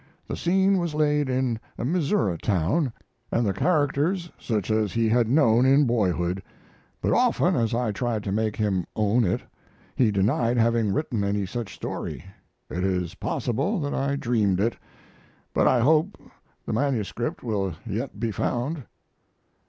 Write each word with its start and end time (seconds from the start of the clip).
The 0.27 0.35
scene 0.35 0.79
was 0.79 0.95
laid 0.95 1.29
in 1.29 1.59
a 1.77 1.85
Missouri 1.85 2.35
town, 2.39 2.91
and 3.31 3.45
the 3.45 3.53
characters 3.53 4.31
such 4.39 4.71
as 4.71 4.93
he 4.93 5.07
had 5.09 5.29
known 5.29 5.63
in 5.63 5.85
boyhood; 5.85 6.41
but 7.03 7.13
often 7.13 7.55
as 7.55 7.75
I 7.75 7.91
tried 7.91 8.23
to 8.23 8.31
make 8.31 8.55
him 8.55 8.87
own 8.95 9.23
it, 9.23 9.41
he 9.95 10.09
denied 10.09 10.57
having 10.57 10.91
written 10.91 11.23
any 11.23 11.45
such 11.45 11.75
story; 11.75 12.25
it 12.67 12.83
is 12.83 13.13
possible 13.13 13.79
that 13.81 13.93
I 13.93 14.15
dreamed 14.15 14.59
it, 14.59 14.75
but 15.53 15.67
I 15.67 15.81
hope 15.81 16.19
the 16.65 16.73
MS. 16.73 17.13
will 17.43 17.75
yet 17.85 18.19
be 18.19 18.31
found. 18.31 18.81